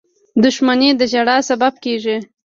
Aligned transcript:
•دښمني 0.43 0.89
د 0.99 1.01
ژړا 1.11 1.37
سبب 1.49 1.73
کېږي. 1.83 2.17